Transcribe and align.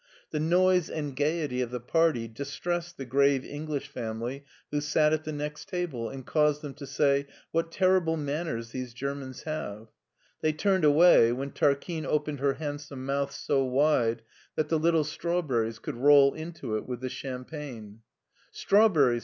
The 0.31 0.39
noise 0.39 0.89
and 0.89 1.15
gayety 1.15 1.61
of 1.61 1.69
the 1.69 1.79
party 1.79 2.27
distressed 2.27 2.97
the 2.97 3.05
grave 3.05 3.45
English 3.45 3.87
family 3.87 4.43
who 4.71 4.81
sat 4.81 5.13
at 5.13 5.25
the 5.25 5.31
next 5.31 5.69
table, 5.69 6.09
and 6.09 6.25
caused 6.25 6.63
them 6.63 6.73
to 6.73 6.87
say," 6.87 7.27
What 7.51 7.69
terri 7.69 8.03
ble 8.03 8.17
manners 8.17 8.71
these 8.71 8.95
Germans 8.95 9.43
have!" 9.43 9.89
They 10.41 10.53
turned 10.53 10.85
away 10.85 11.31
when 11.33 11.51
Tarquine 11.51 12.07
opened 12.07 12.39
her 12.39 12.53
handsome 12.53 13.05
mouth 13.05 13.31
so 13.31 13.63
wide 13.63 14.23
that 14.55 14.69
the 14.69 14.79
little 14.79 15.03
strawberries 15.03 15.77
could 15.77 15.97
roll 15.97 16.33
into 16.33 16.77
it 16.77 16.87
with 16.87 16.99
th^ 17.03 17.09
champagne* 17.11 17.75
BERLIN 17.75 17.99
i2i" 17.99 18.01
Strawberries! 18.57 19.19